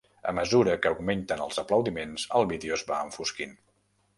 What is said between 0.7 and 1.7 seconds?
que augmenten els